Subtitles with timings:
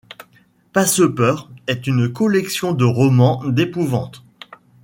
[0.73, 4.25] Passepeur est une collection de romans d'épouvante.